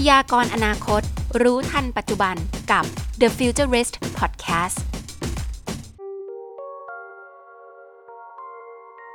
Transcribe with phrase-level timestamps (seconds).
[0.00, 1.02] พยากรอนาคต
[1.42, 2.36] รู้ทันปัจจุบัน
[2.72, 2.84] กับ
[3.20, 4.78] The Futurist Podcast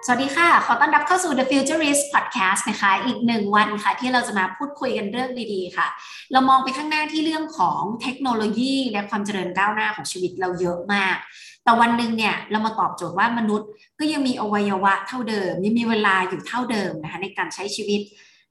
[0.05, 5.87] สวัสดีค่ะ ขอต้อนรับเข้าสู่ The Futurist Podcast นะคะ อีกหนึ่งวันค่ะ ที่เราจะมาพูดคุยกันเรื่องดีๆ ค่ะ
[6.31, 11.15] เรามองไปข้างหน้าที่เรื่องของเทคโนโลยีและความเจริญก้าวหน้าของชีวิตเราเยอะมาก
[11.63, 13.69] แต่วันหนึ่งเนี่ยเรามาตอบโจทย์ว่ามนุษย์
[13.99, 18.01] ก็ยังมีอวัยวะเท่าเดิม ยังมีเวลาอยู่เท่าเดิมนะคะในการใช้ชีวิต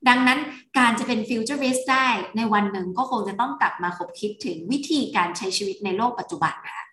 [0.08, 0.38] ดังนั้น
[0.78, 2.06] การจะเป็นฟิวเจอริสได้
[2.36, 6.84] ในวันหนึ่งก็คงจะต้องกลับมาคบคิดถึงวิธีการใช้ชีวิตในโลกปัจจุบันนะคะ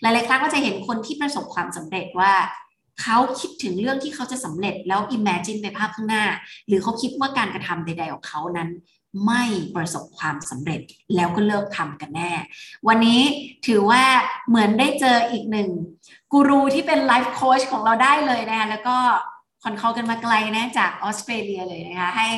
[0.00, 2.32] หลาย ๆ ครั้งก็จะเห็นคนที่ประสบความสำเร็จว่า
[3.02, 6.24] เขาคิดถึงเรื่องที่เขาจะสำเร็จแล้ว imagine ไปภาพข้างหน้า
[6.66, 8.70] หรือเขาคิดว่าการกระทำใด ๆ ของเขานั้น
[9.26, 9.44] ไม่
[9.76, 10.80] ประสบความสำเร็จ
[11.16, 12.32] แล้วก็เลิกทำกันแน่
[12.88, 13.22] วันนี้
[13.66, 14.02] ถือว่า
[14.48, 15.68] เหมือนได้เจออีกหนึ่ง
[16.32, 18.96] กูรูที่เป็นไลฟ์โค้ชของเราได้เลยนะแล้วก็
[19.64, 22.28] con call กันมาไกลนะจากออสเตรเลียเลยนะคะ ให้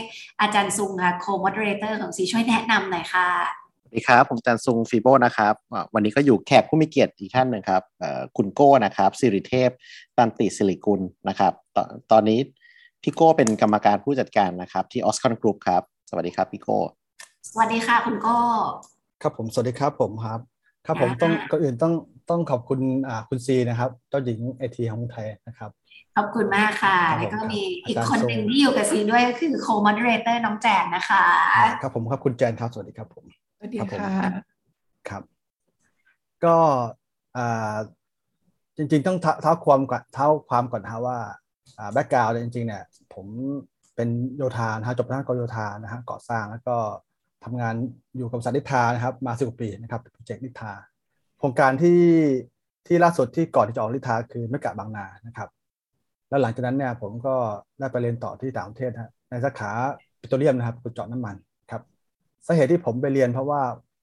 [0.41, 3.29] อาจารย์ซุงค่ะ co-moderator ของซีช่วยแนะนำหน่อยค่ะ
[3.83, 9.71] สวัสดีครับ ผมจารย์ซุงฟีโบนะครับอ่าวันนี้ก็อยู่แขกผู้มีเกียรติอีกท่านหนึ่งครับเอ่อคุณโก้นะครับสิริเทพ
[10.17, 12.41] ตันติสิริกุลนะครับตอนตอนนี้
[13.03, 16.79] พี่โก้เป็นกรรมการผู้จัดการนะครับที่ออสคอนกรุ๊ปครับ สวัสดีครับพี่โก้
[17.51, 18.37] สวัสดีค่ะคุณโก้
[19.23, 20.41] ครับผม สวัสดีครับผมครับ
[20.87, 21.95] ครับผมอ่าต้องก่อนอื่นต้อง
[22.31, 25.71] ต้องขอบคุณอ่าคุณซีนะครับ เจ้าหญิงไอทีของไทยนะครับ
[26.17, 31.25] ขอบคุณมากค่ะครับผมแล้วก็มีครับอีกอาจารย์คนหนึ่งที่อยู่กับซีด้วยก็คือ co-moderator น้องแจนนะคะ
[31.83, 33.25] ครับผมครับคุณแจนครับ สวัสดีครับผม
[33.59, 34.31] สวัสดีครับผมค่ะ
[35.09, 35.23] ครับ
[36.45, 36.57] ก็
[37.37, 37.77] อ่า
[38.77, 41.19] จริงๆ ต้องเท้าเท้าความก่อนเท้าความก่อนนะฮะว่า
[41.79, 42.83] อ่า background จริงๆเนี่ย
[43.15, 43.27] ผม
[43.97, 46.77] เป็นโยธานะฮะจบทางกรโยธานะฮะก่อสร้างแล้วก็
[47.45, 47.75] ทำงาน
[48.17, 50.73] อยู่กับบริษัทนิทานะครับ มาสิบกว่าปีนะครับโปรเจกต์นิทา
[51.43, 52.01] โครงการที่
[52.87, 55.49] ที่ล่าสุดที่ก่อนที่จะออกนิทาคือเมกะบางนานะครับ
[56.29, 57.35] แล้วหลังจากนั้นเนี่ยผมก็
[57.79, 59.71] ได้ไปเรียนต่อที่ต่างประเทศฮะในสาขา
[60.21, 61.37] ปิโตรเลียมนะครับขุดเจาะน้ำมัน
[61.71, 61.83] ครับ
[62.47, 63.61] สาเหตุที่ผมไปเรียนเพราะว่า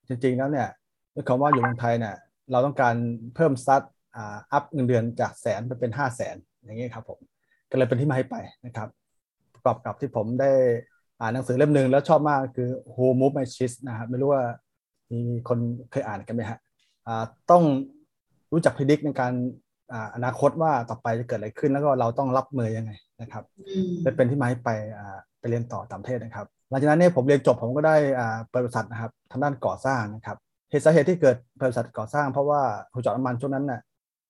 [0.07, 0.67] จริง ๆ แล้วเนี่ย
[1.15, 2.15] ด้วยคำว่าอยู่เมืองไทยเนี่ย
[2.51, 2.95] เราต้องการ
[3.35, 3.81] เพิ่มซัด
[4.15, 7.19] อ่าอัพเงินเดือนจากแสนไปเป็นห้าแสนอย่างนี้ครับผม
[7.69, 8.35] ก็เลยเป็นที่มาให้ไป
[8.65, 8.87] นะครับ
[9.53, 10.51] ประกอบกับที่ผมได้
[11.19, 14.43] อ่านหนังสือเล่มหนึ่งแล้วชอบมากคือ Who Move My Cheese นะครับไม่รู้ว่า
[15.11, 15.59] มีคน
[15.91, 16.59] เคยอ่านกันไหมฮะ
[17.51, 17.63] ต้อง
[18.51, 19.33] รู้จักพิจิกในการ
[19.93, 30.37] อ่าอนาคตว่าต่อไปจะเกิดอะไรขึ้น แล้วก็เราต้องรับมือยังไงนะครับอืมได้เป็นที่มาให้ไปอ่าไปเรียนต่อต่างประเทศนะครับ หลังจากนั้นเนี่ยผมเรียนจบผมก็ได้อ่าเปิดบริษัทนะครับทางด้านก่อสร้างนะครับ
[30.69, 32.61] เหตุสาเหตุที่เกิดบริษัทก่อสร้าง เพราะว่า
[32.93, 33.81] ขุดเจาะน้ำมันช่วงนั้นน่ะ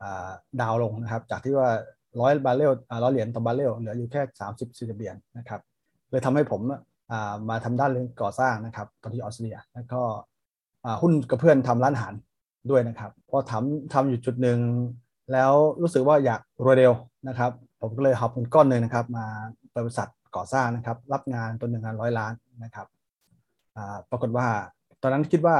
[0.02, 0.30] อ่า
[0.62, 1.70] ดาวน์ลงนะครับ จากที่ว่า
[2.22, 2.72] ร้อยบาร์เรล
[3.04, 5.62] ร้อยเหรียญต่อบาร์เรลเหลืออยู่แค่สามสิบสี่สิบเหรียญนะครับ
[6.10, 6.62] เลยทำให้ผม
[7.12, 10.02] อ่ามาทำด้านเรื่องก่อสร้างนะครับตอนที่ออสเตรเลียแล้วก็
[10.86, 12.14] อ่าหุ้นกับเพื่อนทำร้านอาหาร
[12.70, 14.60] ด้วยนะครับพอทำทำอยู่จุดหนึ่ง
[15.34, 16.94] แล้วรู้สึกว่าอยากรวยเร็ว
[17.28, 19.26] นะครับ ผมก็เลยหอบเงินก้อนหนึ่งนะครับ มา
[19.72, 22.34] เปิดบริษัทก่อสร้างนะครับ รับงานตัวหนึ่งงานร้อยล้าน
[22.64, 22.88] นะครับ
[24.10, 24.48] ปรากฏว่า
[25.02, 25.58] ตอนนั้นคิดว่า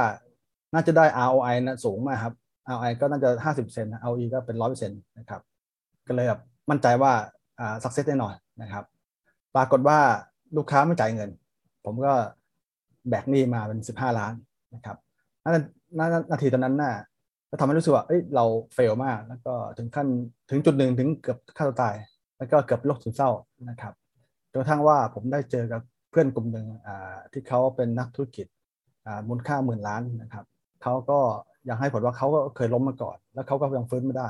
[0.74, 2.34] น่าจะได้ ROI นะสูงมากครับ
[2.72, 5.40] ROI ก็น่าจะ 50เซนนะ ROE ก็เป็น 100เปอร์เซ็นต์นะครับ
[6.06, 6.40] ก็เลยแบบ
[6.70, 7.12] มั่นใจว่า
[7.60, 8.84] อ่า success แน่นอนนะครับ
[9.56, 9.98] ปรากฏว่า
[10.56, 11.30] ลูกค้าไม่จ่ายเงิน
[11.84, 12.12] ผมก็
[13.08, 14.32] แบกหนี้มาเป็น 15 ล้าน
[14.74, 14.96] นะครับ
[15.42, 15.64] นาน
[16.32, 16.94] นาทีตอนนั้นน่ะ
[17.50, 20.06] ก็ทำให้รู้สึกว่าเอ้ยเราเฟลมาก แล้วก็ถึงขั้น
[20.50, 21.96] ถึงจุดหนึ่งถึงเกือบฆ่าตัวตาย
[22.38, 23.30] แล้วก็เกือบโรคซึมเศร้า
[23.70, 23.92] นะครับ
[24.50, 25.80] จนกระทั่งว่าผมได้เจอกับ
[26.10, 28.46] เพื่อนกลุ่มหนึ่งอ่าที่เขาเป็นนักธุรกิจ
[29.06, 30.44] อ่ามูลค่าหมื่นล้านนะครับ
[30.82, 31.18] เขาก็
[31.68, 34.28] ยังให้ผลว่าเขาก็เคยล้มมาก่อน แล้วเขาก็ยังฟื้นไม่ได้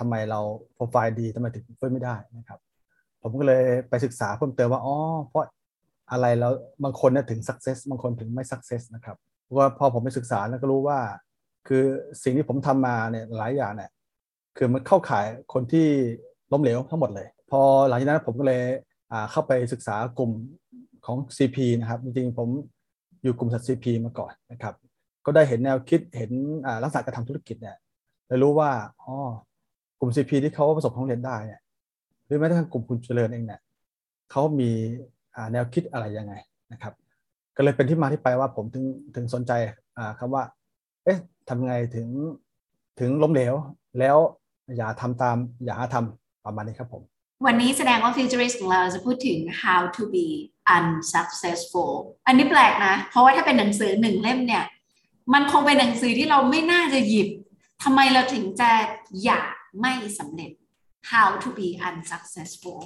[0.00, 0.40] ทำไมเรา
[0.74, 2.58] โปรไฟล์ดีทำไมถึงฟื้นไม่ได้นะครับ
[3.22, 4.96] ผมก็เลยไปศึกษาเพิ่มเติมว่าอ๋อ
[5.28, 5.44] เพราะ
[6.10, 6.52] อะไรแล้ว
[6.84, 9.16] บางคนเนี่ยถึง success บางคนถึงไม่ success นะครับ
[9.56, 10.98] ว่าพอผมไปศึกษาแล้วก็รู้ว่า
[11.68, 11.84] คือ
[12.22, 13.90] สิ่งที่ผมทำมาเนี่ยหลายอย่างเนี่ย
[14.56, 15.86] คือมันเข้าข่ายคนที่
[16.52, 18.62] ล้มเหลวทั้งหมดเลย พอหลังจากนั้นผมก็เลย
[19.12, 20.30] อ่าเข้าไปศึกษากลุ่ม
[21.06, 22.48] ของ CP นะครับ จริงๆผม
[23.22, 24.74] อยู่กลุ่มสัตว์ CP มาก่อนนะครับ
[25.26, 26.30] ก็ได้เห็นแนวคิดเห็น
[26.66, 27.76] อ่าลักษณะการทำธุรกิจเนี่ย
[28.26, 28.70] เลยรู้ว่า
[29.02, 29.14] อ๋อ
[30.00, 31.60] กลุ่ม CP ที่เขาประสบความสำเร็จได้เนี่ย
[32.26, 33.60] หรือแม้กระทั่กลุ่มคุณเจริญเองเนี่ย
[34.30, 34.70] เขามี
[35.36, 36.34] อ่าแนวคิดอะไรยังไง
[36.72, 36.92] นะครับ
[37.56, 39.52] ก็เลยเป็นที่มาที่ไปว่าผมถึงถึงสนใจ
[39.98, 40.42] อ่าคำว่า
[41.04, 41.18] เอ๊ะ
[41.48, 42.08] ทำไงถึง
[43.00, 43.54] ถึงล้มเหลว
[43.98, 44.16] แล้ว
[44.76, 47.02] อย่าทำตามอย่าหาทำประมาณนี้ครับผม
[47.46, 50.26] วันนี้แสดงว่า Futurist ของเราจะพูดถึง how to be
[50.76, 51.92] unsuccessful
[52.26, 54.64] อันนี้แปลกนะ เพราะว่าถ้าเป็นหนังสือหนึ่งเล่มเนี่ย
[55.34, 57.28] มันคงเป็นหนังสือที่เราไม่น่าจะหยิบ
[57.82, 58.70] ทำไมเราถึงจะ
[59.24, 60.50] อยากไม่สำเร็จ
[61.10, 62.80] how to be unsuccessful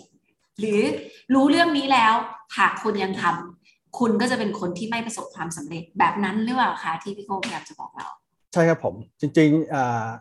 [0.59, 0.81] หรือ
[1.35, 2.13] รู้เรื่องนี้แล้ว
[2.57, 3.64] หากคุณยังทำ
[3.99, 8.09] คุณก็จะเป็นคนที่ไม่ประสบความสำเร็จแบบนั้นหรือเปล่าคะที่พี่โก้พยายามจะบอกเรา
[8.53, 9.51] ใช่ครับผม จริง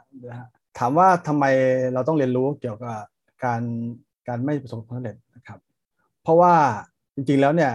[0.04, 1.46] ๆถามว่าทำไม
[1.94, 2.98] เราต้องเรียนรู้เกี่ยวกับ
[3.46, 3.62] การ
[4.28, 5.60] การไม่ประสบความสำเร็จนะครับ
[6.24, 6.54] เพราะว่า
[7.16, 7.72] จริงๆแล้วเนี่ย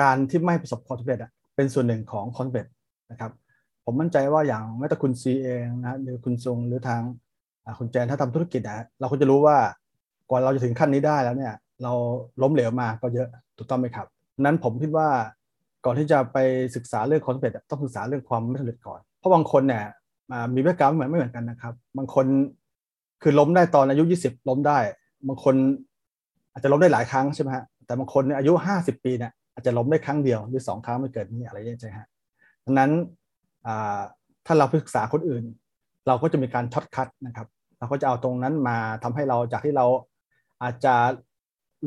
[0.00, 1.18] การที่ไม่ประสบความสำเร็จ
[1.56, 2.66] เป็นส่วนหนึ่งของคอนเวต
[3.10, 3.30] นะครับ
[3.84, 7.02] ผมมั่นใจว่าอย่างแม้แต่คุณซีเองนะหรือคุณทรงหรือทาง
[7.78, 9.56] คุณแจนถ้าทำธุรกิจนะเราควรจะรู้ว่า
[10.30, 11.92] ก่อนเราจะถึงขั้นนี้ได้แล้วเนี่ย เรา
[12.42, 14.06] ล้มเหลวมาก็เยอะถูกต้องไหมครับ
[14.44, 15.08] นั้นผมคิดว่า
[15.84, 16.38] ก่อนที่จะไป
[16.76, 19.84] ศึกษาเรื่องคอนเวตต้องศึกษาเรื่องความไม่สำเร็จก่อน เพราะบางคนเนี่ย
[20.54, 22.26] มีแบ็กกราวด์เหมือนไม่เหมือนกันนะครับ บางคน
[23.22, 24.78] คือล้มได้ตอนอายุ 20 ล้มได้
[25.28, 25.54] บางคน
[26.52, 32.06] อาจจะล้มได้หลายครั้งใช่ไหมฮะแต่บางคนอายุ 50 ปีเนี่ยอาจจะล้มได้ครั้งเดียวหรือสองครั้งไม่เกิดนี่อะไรอย่างเงี้ยฮะ
[32.64, 32.90] ดังนั้น
[34.46, 35.44] ถ้าเราศึกษาคนอื่น
[36.06, 37.46] เราก็จะมีการ shortcut นะครับ
[37.78, 39.86] เราก็จะเอาตรงนั้นมาทำให้เราจากที่เรา
[40.62, 40.94] อาจจะ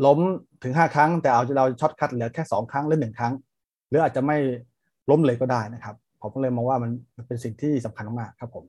[0.06, 0.19] ล้ม
[0.63, 3.34] ถึง 5 ครั้ง แต่เอาเรา shortcut เหลือแค่ 2 ครั้งหรือ1ครั้ง
[3.94, 4.38] หรืออาจจะไม่
[5.10, 6.92] ล้มเลยก็ได้นะครับผมก็เลยมองว่ามัน
[7.28, 8.63] เป็นสิ่งที่สำคัญมากครับผม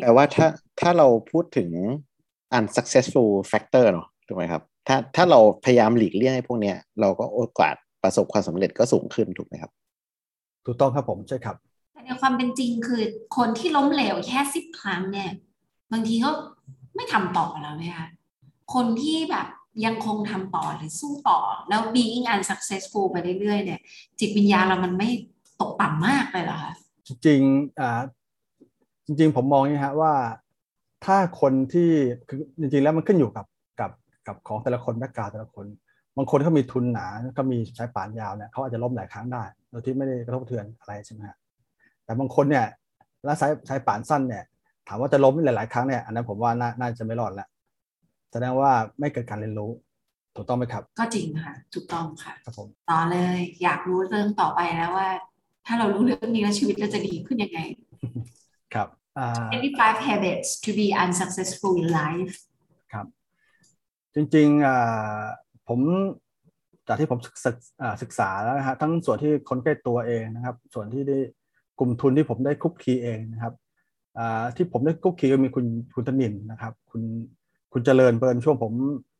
[0.00, 0.46] แปลว่าถ้า
[0.80, 1.68] ถ้าเราพูดถึง
[2.58, 9.70] unsuccessful factor เนาะถูกไหมครับถ้าถ้าเราพยายามหลีกเลี่ยงให้พวกเนี้ยเราก็โอกาสประสบความสำเร็จก็สูงขึ้นถูกไหมครับ
[10.64, 11.56] ถูกต้องครับผมใช่ครับ
[11.92, 13.02] แต่ในความเป็นจริงคือ
[13.36, 15.30] คนที่ล้มเหลวแค่สิบครั้งเนี่ย
[15.92, 16.30] บางทีก็
[16.96, 18.06] ไม่ทำต่อแล้วไหมคะ
[18.74, 19.46] คนที่แบบ
[19.84, 21.38] ยังคงทำต่อหรือสู้ต่อ
[21.68, 23.80] แล้ว being unsuccessful ไปเรื่อยๆเนี่ย
[24.20, 25.08] จิตวิญญาณเรามันไม่
[25.60, 26.72] ตกต่ำมากเลยเหรอคะ
[27.24, 27.40] จริง
[27.80, 28.00] อ่า
[29.06, 30.12] จริง ๆ ผมมองนี่ฮะว่า
[31.04, 31.90] ถ้าคนที่
[32.28, 33.46] คือจริงๆแล้วมันขึ้นอยู่กับ
[33.80, 33.90] กับ
[34.26, 35.66] กับของแต่ละคนแบกกาวแต่ละคน
[36.16, 41.36] บางคนเขามีทุนหนาเขามีใช้ป่านยาวเนี่ยเขาอาจจะล้มหลายครั้งได้โดยที่ไม่ได้กระทบเทือนอะไรใช่ไหมฮะ
[42.04, 42.66] แต่บางคนเนี่ย
[43.24, 44.44] แล้วใช้ใช้ป่านสั้นเนี่ย
[44.88, 47.48] ถามว่าจะล้มหลายๆครั้งเนี่ยอันนั้นผมว่าน่าน่าจะไม่รอดแล้ว
[48.32, 49.70] แสดงว่าไม่เกิดการเรียนรู้
[50.36, 55.08] ถูกต้องไหมครับ ก็จริงค่ะ ถูกต้องค่ะครับผมต่อเลย อยากรู้เรื่องต่อไปแล้วว่า
[55.66, 57.60] ถ้าเรารู้เรื่องนี้แล้วชีวิตเราจะดีขึ้นยังไง
[58.74, 58.88] ครับ
[59.28, 62.34] 25 habits to be unsuccessful in life
[62.92, 63.06] ครับ
[64.14, 65.80] จริงๆผม
[66.88, 67.18] จากที่ผม
[68.02, 71.18] ศึกษาแล้วนะฮะทั้งส่วนที่คนใกล้ตัวเองนะครับ ส่วนที่ได้
[71.78, 73.54] กลุ่มทุนที่ผมได้คุกคีเองนะครับ
[74.56, 77.02] ที่ผมได้คุกคีก็มีคุณคุณธนินนะครับ คุณ
[77.72, 78.72] คุณเจริญเปินช่วงผม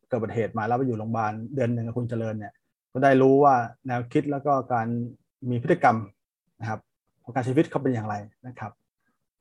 [0.09, 2.53] เกิดอุบัติเหตุมาแล้วไปอยู่โรงพยาบาลเดือนหนึ่งกับคุณเจริญเนี่ย
[2.93, 3.55] ก็ได้รู้ว่า
[3.87, 4.87] แนวคิดแล้วก็การ
[5.51, 5.97] มีพฤติกรรม
[6.61, 6.81] นะครับ
[7.23, 8.15] ของการใช้ชีวิตเขาเป็นอย่างไร
[8.47, 8.73] นะครับ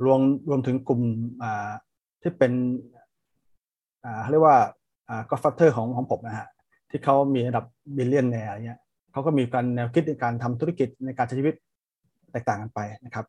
[0.06, 0.20] รวม
[0.50, 1.02] รวมถึงกลุ่ม
[2.22, 2.54] ที่เป็น
[4.22, 4.58] เขาเรียกว่า
[5.30, 6.48] godfather ของของผมนะฮะ
[6.90, 7.66] ที่เขามีระดับ
[7.98, 8.80] billionaire เงี้ย
[9.12, 11.56] เขาก็มีการแนวคิดในการทำธุรกิจในการใช้ชีวิต
[12.32, 13.26] แตกต่างกันไปนะครับ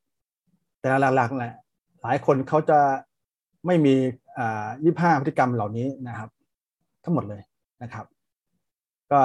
[0.80, 1.54] แต่หลักๆแหละ
[2.02, 2.78] หลายคนเขาจะ
[3.66, 3.94] ไม่มี
[4.84, 6.28] ยี่ห้าพฤติกรรมเหล่านี้นะครับ
[7.04, 7.42] ทั้งหมดเลย
[7.82, 8.06] นะครับ
[9.12, 9.20] ก็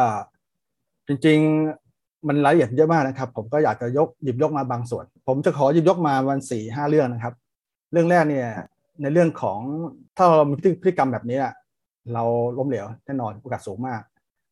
[1.08, 7.34] จริงๆมันรายละเอียดเยอะมากนะครับ ผมก็อยากจะยกหยิบยกมาบางส่วน ผมจะขอหยิบยกมาวันนี้สี่ห้าเรื่องนะครับ
[7.92, 8.48] เรื่องแรกเนี่ย
[9.02, 9.60] ในเรื่องของ
[10.18, 11.40] ถ้าเรามีพฤติกรรมแบบนี้
[12.14, 12.24] เรา
[12.58, 14.02] ล้มเหลวแน่นอนโอกาสสูงมาก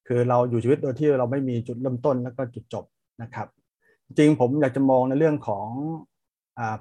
[0.08, 2.86] คือเราอยู่ชีวิตโดยที่เราไม่มีจุดเริ่มต้นแล้วก็จุดจบ
[3.22, 3.48] นะครับ
[4.06, 5.68] จริงผมอยากจะมองในเรื่องของ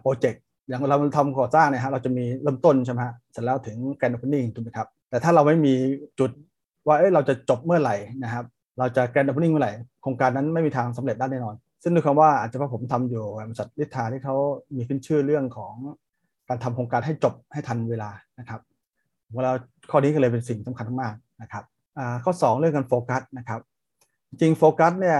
[0.01, 5.75] project อย่างเราทำก่อสร้างเนี่ยฮะเราจะมีเริ่มต้นใช่ไหมฮะเสร็จแล้วถึง grand opening ถูกไหมครับ แต่ถ้าเราไม่มี
[6.19, 6.31] จุด
[6.87, 8.45] ว่าเอ้เราจะจบเมื่อไหร่นะครับ
[8.79, 9.73] เราจะ grand opening เมื่อไหร่
[10.03, 14.37] โครงการนั้นไม่มีทางสำเร็จได้แน่นอน ซึ่งด้วยคำว่าอาจจะเพราะผมทำอยู่บริษัทฤทธาที่เขา
[14.77, 15.75] มีขึ้นชื่อเรื่องของ
[16.49, 18.61] การทำโครงการให้จบให้ทันเวลานะครับ
[19.35, 19.51] เวลา
[19.91, 21.65] ข้อนี้ก็เลยเป็นสิ่งสำคัญมากนะครับ
[22.25, 23.61] ข้อ 2 เรื่องการโฟกัสนะครับ
[24.29, 25.19] จริงโฟกัสเนี่ย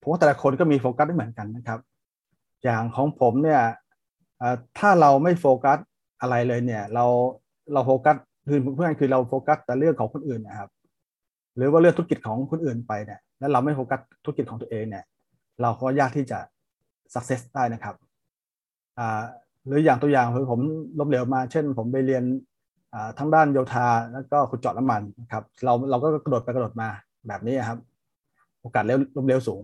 [0.00, 1.78] ผมว่าแต่ละคนก็มีโฟกัสไม่เหมือนกันนะครับ
[2.64, 3.62] อย่างของผมเนี่ย
[4.78, 5.78] ถ้าเราไม่โฟกัส
[6.20, 7.04] อะไรเลยเนี่ยเรา
[7.72, 8.16] เราโฟกัส
[8.48, 10.70] คือเพื่อนคือเราโฟกัสแต่เรื่องของคนอื่นนะครับ
[11.56, 15.04] หรือว่าเลือกธุรกิจของคนอื่นไปเนี่ยแล้วเราไม่โฟกัสธุรกิจของตัวเองเนี่ย
[15.62, 16.38] เราก็ยากที่จะ
[17.14, 17.96] success ได้นะครับ
[19.66, 20.60] หรืออย่างตัวอย่างคือผม
[20.98, 22.24] ล้มเหลวมา เช่น ผมไปเรียน
[23.18, 25.02] ทั้งด้านโยธาแล้วก็ขุดเจาะน้ำมัน
[25.32, 26.88] ครับ เราเราก็กระโดดไปกระโดดมา
[27.28, 27.78] แบบนี้ครับ
[28.60, 29.62] โอกาสล้มเหลวสูง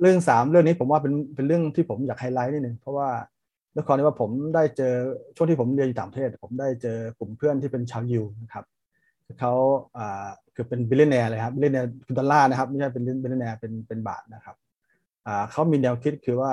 [0.00, 3.08] เรื่องสามเรื่องนี้ผมว่าเป็นเป็นเรื่องที่ผมอยากไฮไลท์นิดนึงเพราะว่า
[3.74, 4.94] ด้วยความที่ว่าผมได้เจอ
[5.36, 8.64] ช่วงที่ผมเรียนอยู่ต่างประเทศ ผมได้เจอกลุ่มเพื่อนที่เป็นชาวยิวนะครับ
[9.40, 9.52] เขา
[10.54, 14.56] คือเป็น billionaire เลยครับ billionaire คือดอลลาร์นะครับไม่ใช่เป็น billionaire เป็นเป็นบาทนะครับ
[15.50, 16.52] เขามีแนวคิดคือว่า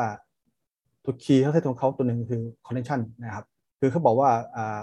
[1.03, 3.45] ตัว key success ของเขาตัวหนึ่งคือ connection นะครับ
[3.79, 4.81] คือเขาบอกว่าอ่า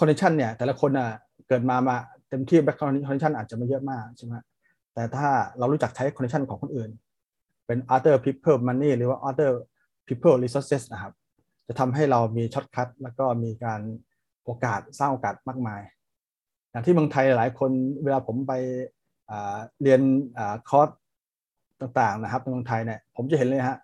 [0.00, 1.08] connection เนี่ยแต่ละคนอะ
[1.48, 1.96] เกิดมามา
[2.28, 4.32] เต็มที่ back connection อาจจะไม่เยอะมากใช่ไหม
[4.94, 5.28] แต่ถ้า
[5.58, 6.90] เรารู้จักใช้ connection ของคนอื่น
[7.68, 9.52] เป็น other people money หรือว่า other
[10.06, 11.12] people resources นะครับ
[11.66, 13.80] จะทำให้เรามี shortcut แล้วก็มีการ
[14.44, 15.82] โอกาสสร้างโอกาสมากมาย
[16.70, 17.70] อย่างที่เมืองไทยหลายคน
[18.02, 18.52] เวลาผมไป
[19.82, 20.00] เรียน
[20.68, 20.88] คอร์ส
[21.80, 23.78] ต่างๆนะครับในเมืองไทยเนี่ยผมจะเห็นเลยฮะ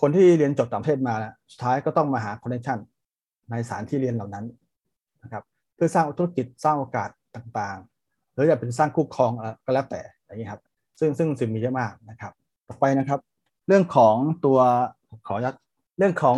[0.00, 1.14] คนที่เรียนจบต่างประเทศมา
[1.52, 2.78] สุดท้ายก็ต้องมาหาคอนเนคชัน
[3.50, 4.44] ในสารที่เรียนเหล่านั้น
[5.22, 5.44] นะครับ
[5.74, 9.32] เพื่อสร้างธุรกิจสร้างโอกาสต่างๆ หรือจะเป็นสร้างคู่ครอง
[9.64, 10.60] ก็แล้วแต่อย่างนี้ครับ
[10.98, 12.32] ซึ่งซึ่งสิ่งมีเยอะมากนะครับ
[12.80, 13.20] ไปนะครับ
[13.68, 14.58] เรื่องของตัว
[15.26, 15.54] ขอยก
[15.98, 16.36] เรื่องของ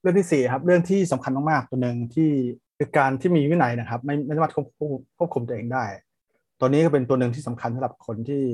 [0.00, 2.30] เรื่องที่สี่ครับ เรื่องที่สำคัญมากๆตัวหนึ่งที่
[2.78, 5.84] คือการที่มีวินัยนะครับ ไม่ไม่สามารถควบคุมควบคุมตัวเองได้
[6.58, 8.44] ตัวนี้ก็เป็นตัวหนึ่งที่สำคัญสำหรับคนที่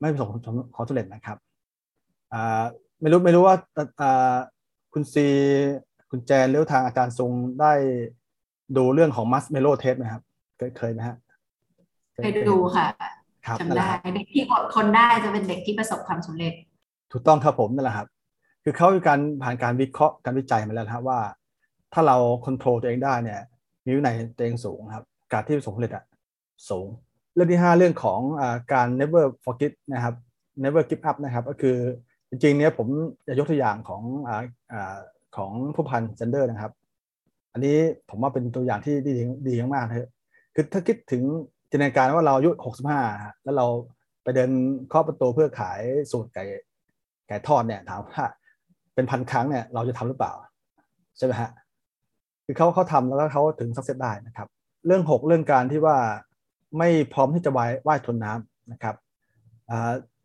[0.00, 0.42] ไม่ประสบความ
[0.88, 1.36] สำเร็จนะครับ
[3.00, 3.56] ไม่รู้ไม่รู้ว่า
[4.92, 5.26] คุณซี
[6.10, 7.72] คุณแจนหรือทางอาจารย์ทรงได้
[8.76, 10.22] ดูเรื่องของ marshmallow test ไหมครับ
[10.56, 11.16] เคยเคยไหมฮะ
[12.12, 12.86] เคยดูค่ะ
[13.60, 16.52] จำได้เด็กที่อดทนได้จะเป็นเด็กที่ประสบความสำเร็จ
[17.12, 18.08] ถูกต้องครับผมนั่นแหละครับ
[18.64, 21.20] คือเขามีการผ่านการวิเคราะห์การวิจัยมาแล้วครับว่า
[21.92, 23.40] ถ้าเราควบคุมตัวเองได้เนี่ย
[23.84, 26.04] มีวินัยตัวเองสูงครับ การที่ประสบความสำเร็จอะ
[26.70, 26.86] สูง
[27.34, 30.14] เรื่องที่ 5 เรื่องของอการ never forget นะครับ
[30.64, 31.76] never give up นะครับ ก็คือ
[32.30, 32.88] จริงๆเนี้ยผม
[33.26, 34.30] จะยกตัวอย่างของอ
[35.36, 36.72] ของผู้พันเซนเดอร์นะครับ
[37.52, 37.76] อันนี้
[38.10, 39.12] ผมว่าเป็นตัวอย่างที่ดี
[39.48, 40.10] ดีมากๆเลย
[40.54, 41.22] คือถ้าคิดถึง
[41.72, 43.00] จินตนาการว่าเราอายุหกสิบห้า
[43.44, 43.66] แล้วเรา
[44.22, 44.50] ไปเดิน
[44.88, 45.80] เคาะประตูเพื่อขาย
[46.12, 46.44] สูตรไก่
[47.28, 48.24] ไก่ทอดเนี่ย ถามว่า
[48.94, 50.32] เป็นพันครั้งเนี่ยเราจะทำหรือเปล่า
[51.16, 51.50] ใช่ไหมฮะ
[52.44, 54.48] คือเขาเขาทำแล้วเขาถึงสักเซตได้นะครับ
[54.86, 55.96] เรื่องหกเรื่องการที่ว่า
[56.78, 58.94] ไม่พร้อมที่จะว่ายว่ายทนน้ำนะครับ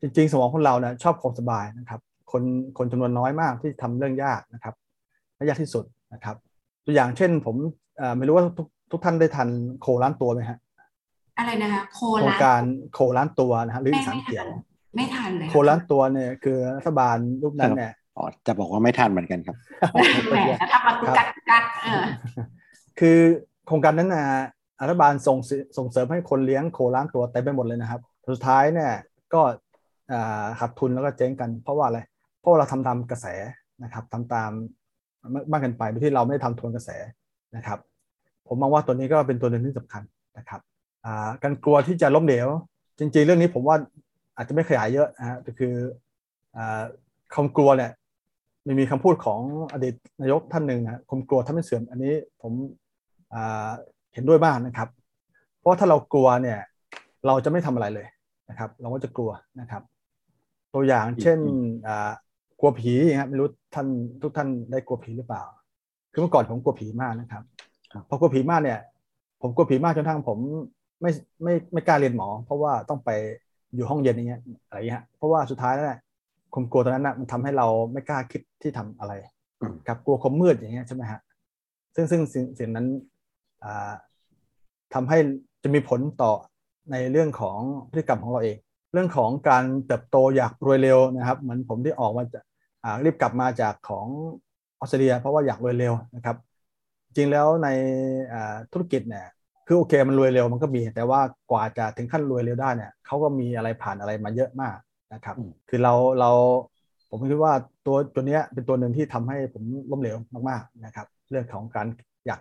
[0.01, 2.01] จริงๆ สมองคนเราเนี่ยชอบความสบายนะครับ
[2.31, 2.43] คน
[2.77, 4.75] คนจำนวนน้อยมากที่ทำเรื่องยากนะครับ
[5.35, 6.35] และยากที่สุดนะครับ
[6.85, 7.55] ตัวอย่างเช่นผม
[8.17, 9.49] ไม่รู้ว่าทุกทุกท่านได้ทัน
[9.81, 10.59] โคล้านตัวไหมฮะ
[11.37, 12.63] อะไรนะคะโคล้านการ
[12.93, 14.45] โคล้านตัวนะฮะหรือสังเกต
[14.95, 19.55] ไม่ทันเลยโคล้านตัวเนี่ยคือรัฐบาลรูปนั้นเนี่ยอ๋อจะบอกว่าไม่ทันเหมือนกันครับ
[19.91, 19.95] แห
[20.37, 20.39] ม
[20.73, 22.03] ทำมากัดกัดเออ
[22.99, 23.17] คือ
[23.67, 24.25] โครงการนั้นนะ
[24.81, 25.37] รัฐบาลส่ง
[25.77, 28.91] ส่งเสริมให้คนเลี้ยงโคล้านตัวเต็มไปหมดเลยนะครับ สุดท้ายเนี่ย
[29.33, 29.41] ก็
[30.59, 31.99] ขาดทุนแล้วก็เจ๊งกัน เพราะว่าอะไร
[32.39, 33.27] เพราะเราทำตามกระแส
[33.83, 34.51] นะครับทำตาม
[35.51, 36.89] มากเกินไปโดยที่เราไม่ได้ทำทวนกระแส
[37.55, 37.79] นะครับ
[38.47, 40.03] ผมมองว่าตัวนี้ก็เป็นตัวหนึ่งที่สำคัญ
[40.37, 40.61] นะครับ
[41.43, 42.47] การกลัวที่จะล้มเหลว
[42.99, 43.75] จริง ๆ เรื่องนี้ผมว่า
[44.35, 45.73] อาจจะไม่ขยายเยอะนะฮะก็คือ
[47.33, 47.91] ความกลัวเนี่ย
[48.65, 49.39] มีมีคำพูดของ
[49.73, 52.53] อดีตนายกท่านหนึ่งนะความกลัวทำให้เสื่อมอันนี้ผม
[54.13, 54.89] เห็นด้วยบ้างนะครับ
[55.59, 56.59] เพราะถ้าเรากลัวเนี่ย
[57.25, 58.07] เราจะไม่ทำอะไรเลย
[58.49, 59.81] นะครับ เราก็จะกลัวนะครับ
[60.73, 61.39] ตัวอย่างเช่น
[62.59, 63.87] กลัวผีครับไม่รู้ท่าน
[64.21, 65.43] ทุกท่านได้กลัวผีหรือเปล่า
[66.11, 67.43] คือเมื่อก่อนผมกลัวผีมากนะครับ
[68.09, 68.79] พอกลัวผีมากเนี่ย
[69.41, 70.39] ผมกลัวผีมากจนทั้งผม
[71.01, 71.11] ไม่
[71.43, 73.09] ไม่ไม่กล้าเรียนหมอ เพราะว่าต้องไป
[73.75, 75.99] อยู่ห้องเย็นอย่างเงี้ยอะไรเงี้ยเพราะว่าสุดท้ายแล้วเนี่ย
[76.53, 79.13] ความกลัวตอนนั้นนะมันทำให้เราไม่กล้าคิดที่ทำอะไร
[79.87, 81.19] กับกลัวความมืดอย่างเงี้ยใช่ไหมฮะ
[81.95, 82.21] ซึ่งซึ่ง
[82.59, 82.87] สิ่งนั้น
[84.93, 85.17] ทำให้
[85.63, 86.33] จะมีผลต่อ
[86.91, 88.57] ในเรื่องของพฤติกรรมของเราเอง
[88.93, 92.39] เรื่องของการเติบโตอยากรวยเร็วนะครับ เหมือนผมที่ออกมาจะ
[93.03, 94.07] รีบกลับมาจากของ
[94.79, 96.37] ออสเตรเลีย เพราะว่าอยากรวยเร็วนะครับ
[97.15, 97.67] จริงแล้วใน
[98.71, 99.25] ธุรกิจเนี่ย
[99.67, 101.21] คือโอเคมันรวยเร็วมันก็มี แต่ว่า
[101.51, 104.77] กว่าจะถึงขั้นรวยเร็วได้เนี่ยเขาก็มีอะไรผ่านอะไรมาเยอะมาก
[105.13, 105.35] นะครับ
[105.69, 106.31] คือเราเรา
[107.09, 107.53] ผมคิดว่า
[107.85, 110.17] ตัวตัวนี้เป็นตัวหนึ่งที่ทำให้ผมล้มเหลว
[110.49, 111.87] มากๆนะครับ เรื่องของการ
[112.25, 112.39] อยาก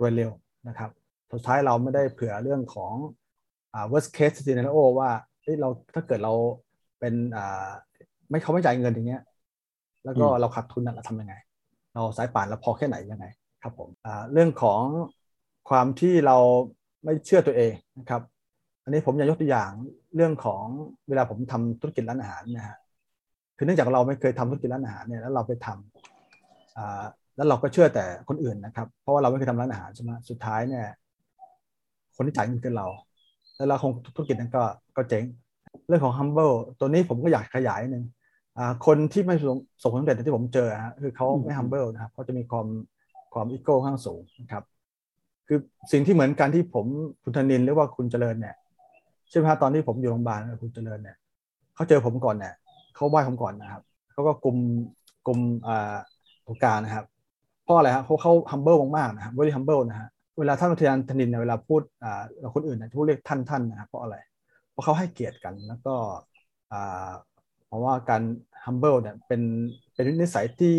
[0.00, 0.30] รวยเร็ว
[0.68, 0.90] นะครับ
[1.32, 2.94] สุดท้ายเราไม่ได้เผื่อเรื่องของ
[3.74, 5.10] อ่า worst case scenario ว่า
[5.42, 6.34] เฮ้ยเราถ้าเกิดเรา
[7.00, 7.68] เป็นอ่า
[8.30, 9.22] ไม่เขาไม่จ่ายเงินอย่างเงี้ย
[10.04, 11.34] แล้วก็เราขาดทุนเราทำยังไง
[11.94, 13.26] เราสายป่านเราพอแค่ไหนยังไง
[13.62, 14.82] ครับผมอ่าเรื่องของ
[15.68, 16.36] ความที่เรา
[17.04, 18.22] ไม่เชื่อตัวเองนะครับ
[18.84, 19.70] อันนี้ผมอยากยกตัวอย่าง
[20.16, 20.64] เรื่องของ
[21.08, 22.76] เวลาผมทำธุรกิจร้านอาหารนะฮะ
[23.56, 27.04] คือเนื่องจากเราไม่เคยทำธุรกิจร้านอาหารเนี่ยแล้วเราไปทำอ่า
[27.36, 30.86] แล้วเราก็เชื่อแต่คนอื่นนะครับ เพราะว่าเราไม่เคยทำร้านอาหารใช่ไหมสุดท้ายเนี่ย
[32.16, 32.86] คนที่จ่ายเงินคือเรา
[33.56, 34.62] แล้วเราคงธุรกิจนั้นก็
[34.96, 35.24] ก็เจ๊ง
[35.88, 38.04] เรื่องของ humble ตัวนี้ผมก็อยากขยายหนึ่ง
[38.86, 39.34] คนที่ไม่
[39.82, 42.66] สมความสำเร็จที่ผมเจอฮะคือเขาไม่ humble นะครับเขาจะมีความ
[43.34, 44.64] ความอีโก้ข้างสูงนะครับ
[45.48, 45.58] คือ
[45.92, 46.86] สิ่งที่เหมือนกันที่ผม
[47.22, 48.54] คุณธนินหรือว่าคุณเจริญเนี่ย
[49.30, 51.16] ใช่ไหมฮะตอนที่ผมอยู่โรงพยาบาลคุณเจริญเนี่ย
[51.74, 52.54] เขาเจอผมก่อนเนี่ย
[52.94, 54.56] เขาไหว้ผมก่อนนะครับเขาก็กลุ่ม
[55.26, 55.96] กลุ่มอ่า
[56.46, 57.06] ตรงกลางนะครับ
[57.64, 62.22] เพราะอะไรครับเขาเขา humble มากๆนะครับ very humble นะฮะเวลาท่านอาจารย์ธนินเนี่ยเวลาพูดอ่า
[62.54, 64.16] คนอื่นเนี่ยพูดเรียกท่านท่านนะครับเพราะอะไร
[64.70, 65.94] เพราะเขาให้เกียรติกันแล้วก็
[66.72, 67.10] อ่า
[67.66, 68.22] เพราะว่าการ
[68.64, 69.42] humble เนี่ยเป็น
[69.94, 70.76] เป็นนิสัยที่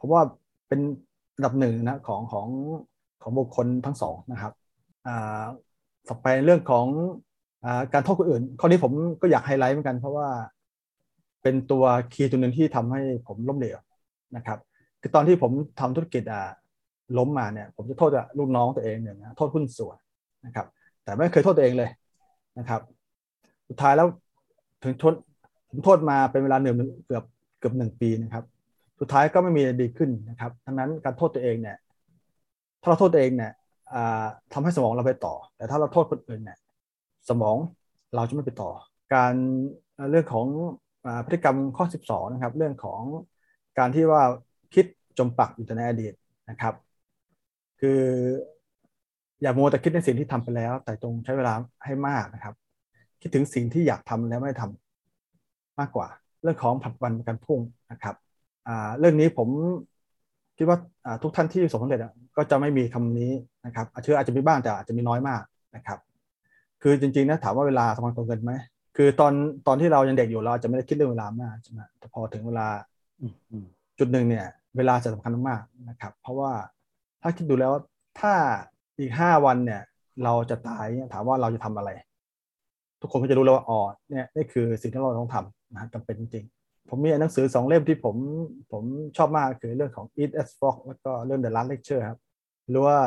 [0.00, 0.22] ผมว่า
[0.68, 0.80] เป็น
[1.36, 2.48] ระดับหนึ่งนะของของ
[3.22, 4.52] ของบุคคลทั้งสองนะครับ
[6.08, 6.86] ต่อไปเรื่องของ
[7.64, 10.28] อการโทษคนอื่น ข้อนี้ผมก็อยากไฮไลท์เหมือนกัน เพราะว่า
[11.42, 13.78] เป็นตัวคีย์ตัวหนึ่งที่ทำให้ผมล้มเหลว
[14.36, 14.58] นะครับ
[15.00, 16.50] คือตอนที่ผมทำธุรกิจอ่า
[17.18, 19.96] ล้มมาเนี่ย ผมจะโทษลูกน้องตัวเองเนี่ยนะโทษหุ้นส่วน
[20.46, 20.66] นะครับ
[21.04, 21.90] แต่ไม่เคยโทษตัวเองเลย
[22.58, 22.80] นะครับ
[23.68, 24.06] สุดท้ายแล้ว
[24.82, 25.14] ถึงทน
[25.68, 26.74] ผมโทษมาเป็นเวลาหนึ่ง
[27.06, 27.24] เกือบ
[27.58, 28.44] เกือบหนึ่งปีนะครับ
[29.00, 31.76] สุดท้ายก็ไม่มีดีขึ้นนะครับ ทั้งนั้นการโทษตัวเองเนี่ย
[32.82, 33.52] ถ้าเราโทษตัวเองเนี่ย
[34.52, 36.58] ทำให้สมองเราไปต่อ แต่ถ้าเราโทษคนอื่นเนี่ย
[37.28, 37.56] สมอง
[38.14, 38.70] เราจะไม่ไปต่อ
[39.14, 39.34] การ
[40.10, 40.46] เรื่องของ
[41.24, 43.00] พฤติกรรมข้อ 12 นะครับ เรื่องของ
[43.78, 44.22] การที่ว่า
[44.74, 44.84] คิด
[45.18, 46.14] จมปักอยู่ในอดีต
[46.50, 46.74] นะครับ
[47.80, 48.00] คือ
[49.42, 52.54] อย่ามัวแต่คิดในสิ่งที่ทำไปแล้ว แต่จงใช้เวลาให้มากนะครับ
[53.20, 56.08] คิดถึงสิ่งที่อยากทำแล้วไม่ทำมากกว่า
[56.42, 57.60] เรื่องของผัดวันกันพุ่ง
[57.92, 58.16] นะครับ
[58.98, 59.48] เรื่องนี้ผม
[60.62, 60.80] คิดว่า
[61.22, 62.00] ทุกท่านที่สมเร็จ
[62.36, 63.32] ก็จะไม่มีคำนี้
[63.66, 65.42] นะครับอาจจะอาจจะมีบ้างแต่อาจจะมีน้อยมาก
[65.76, 65.98] นะครับ
[66.82, 68.52] คือจริงๆนะถามว่าเวลาสำคัญกว่าเงินไหม
[68.96, 69.32] คือตอน
[69.66, 72.66] ตอนที่เรายังเด็กอยู่เราจะไม่ได้คิดเรื่องเวลามากใช่ไหมแต่พอถึงเวลา
[73.98, 76.52] จุดหนึ่งเนี่ย เวลาจะสำคัญมากนะครับ เพราะว่า
[77.22, 77.72] ถ้าคิดดูแล้ว
[78.20, 78.32] ถ้า
[78.98, 79.82] อีกห้าวันเนี่ย
[80.24, 81.90] เราจะตายถามว่าเราจะทำอะไร
[83.00, 83.78] ทุกคนก็จะรู้แล้วว่าอ๋อ
[84.10, 88.16] เนี่ยนี่คือสิ่งที่เราต้องทำนะจำเป็นจริงๆ ผมมีหนังสือสองเล่มที่ผม
[88.72, 88.84] ผม
[89.16, 92.20] ชอบมากคือเรื่องของ Eat as Frog แล้วก็เรื่อง The Last Lecture ครับ
[92.68, 92.98] หรือว่า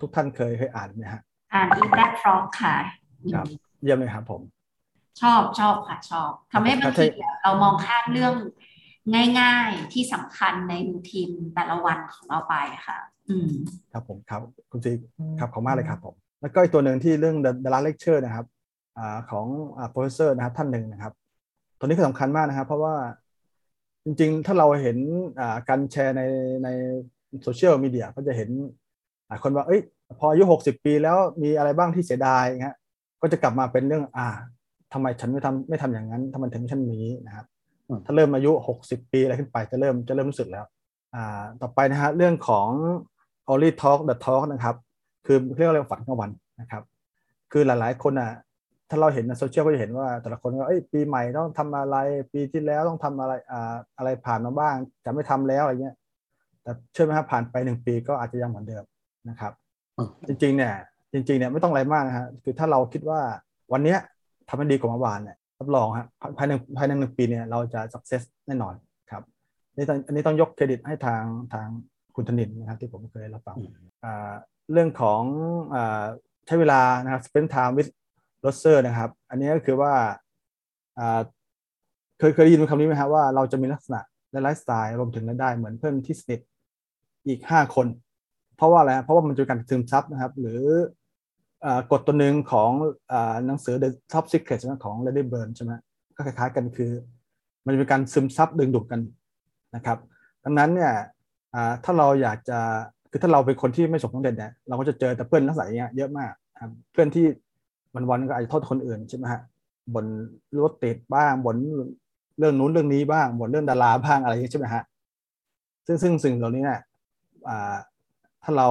[0.00, 1.22] ทุกท่านเคยเคยอ่านไหมฮะ
[1.52, 2.76] อ่าน Eat that Frog ค่ะ
[3.34, 3.46] ครับ
[3.82, 4.42] เยี่ยมเลยครับผม
[5.20, 7.06] ชอบชอบค่ะชอบทำให้บางที
[7.42, 8.34] เรามองข้ามเรื่อง
[9.40, 12.54] ง่ายๆที่สำคัญในรูทีนแต่ละวันของเราไป
[12.86, 12.98] ค่ะ
[13.28, 13.50] อืม
[13.92, 14.92] ครับผมครับคุณซี
[15.38, 18.46] ครับขอบมากเลยครับผม แล้วก็อีกตัวหนึ่งที่เรื่อง The Last Lecture นะครับ
[18.98, 19.46] อ่าของ
[19.78, 21.12] อ่า professor นะครับท่านหนึ่งนะครับ
[21.78, 22.94] ตัวนี้ก็สำคัญมากนะครับ เพราะว่า
[24.04, 24.98] จริงๆ ถ้าเราเห็น
[25.40, 26.22] อ่าการแชร์ใน
[26.64, 26.68] ใน
[27.42, 28.50] โซเชียลมีเดียก็จะเห็น
[29.42, 29.80] คนว่าเอ้ย
[30.18, 32.76] พออายุหกสิบปีแล้วมีอะไรบ้างที่เสียดายเงี้ย
[33.20, 34.26] ก็จะกลับมาเป็นเรื่องอ่า
[34.92, 37.46] ทำไมฉันไม่ทำไม่ทำอย่างนั้นทำไมถึงฉันนี้นะครับ
[38.04, 40.64] ถ้าเริ่มอายุหกสิบปีอะไรขึ้นไปจะเริ่มจะเริ่มรู้สึกแล้ว
[41.14, 42.68] อ่า ต่อไปนะฮะเรื่องของ
[43.50, 44.76] only talk the talk นะครับ
[45.26, 46.30] คือเรียกว่าฝันกลางวัน
[46.60, 46.82] นะครับ
[47.52, 48.30] คือหลายๆคนอะ
[48.90, 51.96] ถ้าเราเห็นในโซเชียลก็จะเห็นว่า แต่ละคนก็เอ้ยปีใหม่ต้องทำอะไร
[52.32, 55.96] ปีที่แล้วต้องทำอะไรอ่าอะไรผ่านมาบ้าง จะไม่ทำแล้วอะไรเงี้ย
[56.62, 58.84] แต่เชื่อไหมครับผ่านไปหนึ่งปีก็อาจจะยังเหมือนเดิม
[59.28, 59.52] นะครับ
[60.28, 60.74] จริงๆเนี่ย
[61.12, 63.20] จริงๆเนี่ยไม่ต้องอะไรมากนะฮะคือถ้าเราคิดว่า
[63.72, 63.98] วันเนี้ย
[64.48, 66.06] ทำให้ดีกว่าเมื่อวานเนี่ยรับรองฮะ
[66.38, 68.74] ภายในภายในหนึ่งปีเนี่ยเราจะ success แน่นอน
[69.10, 69.22] ครับ
[69.76, 71.66] นี่ตอนอันนี้ต้องยกเครดิตให้ทางทาง
[72.14, 73.56] คุณธนินนะครับที่ผมเคยรับฟัง
[74.72, 75.22] เรื่องของ
[75.74, 75.76] อ
[76.46, 77.90] ใช้เวลานะครับ spend time with
[78.44, 79.92] r o s e r นะครับ อันนี้ก็คือว่า
[82.18, 84.00] เคยเคยได้ยินคำนี้ไหมครับว่าเราจะมีลักษณะ
[84.32, 86.40] และไลฟ์สไตล์รวมถึงรายได้เหมือนเพื่อนที่สนิท
[87.26, 87.86] อีก 5 คน
[88.56, 90.62] เพราะว่าอะไรเพราะว่ามันจะการซึมซับนะครับ หรือ
[91.90, 92.70] กฎตัวหนึ่งของ
[93.46, 95.72] หนังสือ The Top Secret ของ Lady Bird ใช่ไหม
[96.16, 96.90] ก็คล้ายๆกันคือ
[97.64, 99.00] มันจะเป็นการซึมซับดึงดูดกัน
[99.76, 99.98] นะครับ
[100.44, 100.92] ดังนั้นเนี่ย
[101.84, 102.58] ถ้าเราอยากจะ
[103.10, 106.32] คือถ้าเราเป็นคนที่ไม่สมบูรณ์เเนี่ยเราก็จะเจอแต่เพื่อนลักษณะอย่างเงี้ยเยอะมาก
[106.92, 107.26] เพื่อนที่
[108.10, 109.40] วันๆก็อาจจะโทษคนอื่นใช่ไหมฮะ
[109.94, 110.04] บน
[110.62, 111.56] รถติดบ้างบน
[112.38, 114.82] เรื่องนู้นเรื่องนี้บ้างบนเรื่องดาราบ้างอะไรอย่างนี้ใช่ไหมฮะ
[115.86, 116.80] ซึ่งซึ่งสิ่งเหล่านี้เนี่ย
[118.42, 118.68] ถ้าเรา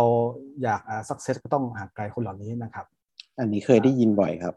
[0.63, 2.86] อยากสักเซสก็ต้องห่างไกลคนเหล่านี้นะครับ
[3.40, 4.56] อันนี้เคยได้ยินบ่อยครับ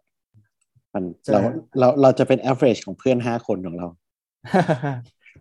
[0.94, 1.40] มันเรา
[1.78, 3.86] เราเราจะเป็น average ของเพื่อนห้าคนของเรา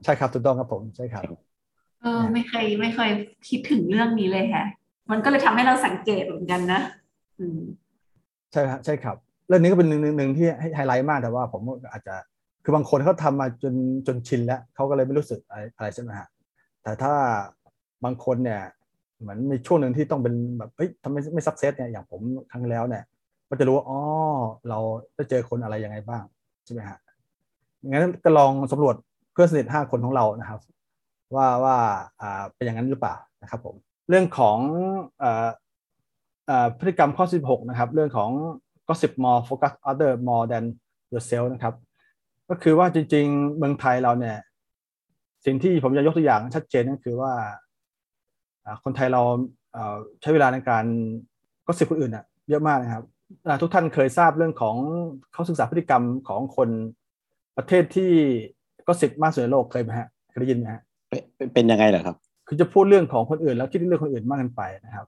[0.03, 1.23] ใช่ครับถูกต้องครับผมใช่ครับ
[2.01, 3.11] เออไม่เคยไม่เคย
[3.49, 4.65] คิดถึงเรื่องนี้เลยฮะ
[5.11, 6.81] มันก็เลยทำให้เราสังเกตเหมือนกันนะ
[7.39, 7.59] อืม
[8.51, 12.15] ใช่ครับใช่ครับเรื่องนี้ก็เป็นหนึ่งหนึ่งที่ไฮไลท์มากแต่ว่าผมอาจจะ
[12.63, 13.73] คือบางคนเขาทำมาจน
[14.07, 16.27] จนชินแล้วเขาก็เลยไม่รู้สึกอะไรอะไรใช่ไหมฮะ
[16.83, 17.13] แต่ถ้า
[18.03, 18.61] บางคนเนี่ย
[19.19, 23.03] เหมือนมีช่วงหนึ่งที่ต้องเป็นแบบเฮ้ยทำไมไม่สักเซสเนี่ยอย่างผมครั้งแล้วเนี่ย
[23.49, 23.99] ก็จะรู้ว่าอ๋อ
[24.69, 24.79] เรา
[25.17, 26.23] จะเจอคนอะไรยังไงบ้าง
[26.65, 26.97] ใช่ไหมฮะ
[27.87, 28.95] งั้นก็ลองสำรวจ
[29.33, 30.59] เพื่อนสนิทห้าคนของเรานะครับ
[31.35, 31.77] ว่าว่า
[32.21, 33.75] อ่าเป็นอย่างนั้นหรือเปล่านะครับผม
[34.09, 34.57] เรื่องของ
[35.23, 35.47] อ่า
[36.79, 38.29] พฤติกรรมข้อ 16 นะครับ เรื่องของ
[38.87, 40.65] gossip more focus other more than
[41.11, 41.73] yourself นะครับ
[42.49, 44.37] ก็คือว่าจริง ๆ เมืองไทยเราเนี่ย
[45.45, 47.33] สิ่งที่ผมจะยกตัวอย่างชัดเจนก็คือว่า
[48.83, 49.21] คนไทยเรา
[50.21, 50.85] ใช้เวลาในการ
[51.67, 53.05] ก็สิบคนอื่นอะเยอะมากนะครับ
[53.61, 54.75] ทุกท่านเคยทราบเรื่องของ
[55.33, 56.69] เขาศึกษาพฤติกรรมของคน
[57.57, 58.11] ประเทศที่
[58.87, 60.81] ก็สิบมากสุดในโลกเคยไหมฮะเคยได้ยินไหมฮะ
[61.53, 62.15] เป็นยังไงเหรอครับ
[62.47, 65.07] คือจะพูดเรื่องของคนอื่นแล้วคิดเรื่องคนอื่นมากเกินไปนะครับ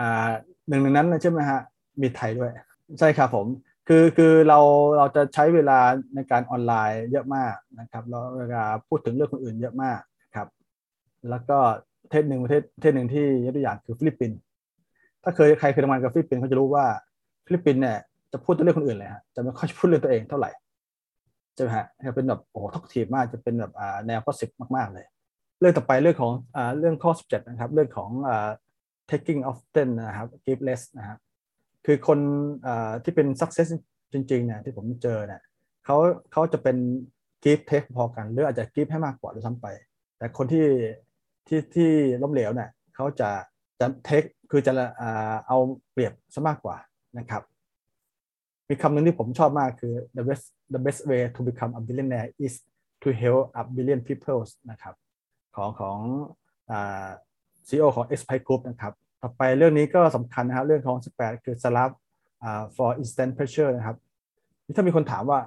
[0.00, 0.30] อ่า
[0.68, 1.60] หนึ่งในนั้นใช่ไหมฮะ
[2.02, 2.50] มีไทยด้วย
[2.98, 3.46] ใช่ครับผม
[3.88, 4.58] คือคือเรา
[4.98, 5.78] เราจะใช้เวลา
[6.14, 10.00] ในการออนไลน์เยอะมากนะครับแล้วเวลาพูดถึงเรื่องคนอื่นเยอะมาก
[10.34, 10.48] ครับ
[11.30, 11.58] แล้วก็
[12.02, 14.38] ประเทศหนึ่งประเทศประเทศหนึ่งที่ยกตัวอย่างคือฟิลิปปินส์
[15.22, 16.84] ถ้าเคยใครเคยทำงานกับฟิลิปปินส์เขาจะรู้ว่า
[17.46, 17.98] ฟิลิปปินส์เนี่ย
[18.32, 20.50] จะพูดแต่เรื่องคนอื่นเลยฮะจะไม่ค่อยพูดเรื่องตัวเองเท่าไหร่
[21.54, 23.72] ใช่ไหมฮะจะเป็นแบบโอ้โหท็อกทีมากจะเป็นแบบ
[24.06, 25.06] แนวข้อสิบมากๆเลย
[25.60, 28.10] เรื่องต่อไปเรื่องของอเรื่องข้อสิบเจ็ดนะครับ เรื่องของ
[29.10, 31.18] taking often นะครับ give less นะครับ
[31.86, 32.18] คือคน
[32.66, 32.68] อ
[33.04, 33.68] ที่เป็น success
[34.12, 35.40] จริงๆเนี่ยที่ผมเจอเนี่ย
[35.84, 35.96] เขา
[36.32, 36.76] เขาจะเป็น
[37.44, 39.66] give take พอกัน หรืออาจจะ give ให้มากกว่าด้วยซ้ำไป
[40.18, 40.66] แต่คนที่
[41.46, 41.90] ที่ที่
[42.22, 43.30] ล้มเหลวเนี่ยเขาจะ
[43.80, 44.72] จะเทคคือจะ
[45.46, 45.58] เอา
[45.92, 46.76] เปรียบซะมากกว่า
[47.18, 47.42] นะครับ
[48.68, 52.54] มีคำหนึ่งที่ผมชอบมากคือ the best the best way to become a billionaire is
[53.02, 54.94] to help a billion people นะครับ
[55.56, 55.98] ของของ
[56.70, 56.72] อ
[57.70, 61.90] CEO ของ x p i Group นะครับ ต่อไปเรื่องนี้ก็สำคัญนะครับ เรื่องของ 18 คือ slab
[62.42, 63.96] อ่า for instant pressure นะครับ
[64.76, 65.40] ถ้ามีคนถามว่า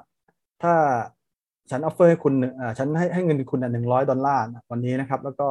[0.64, 0.74] ถ้า
[1.72, 5.48] ฉันออฟเฟอร์ให้คุณอ่าฉันให้ให้เงินคุณหนึ่งร้อยดอลลาร์วันนี้นะครับ แล้วก็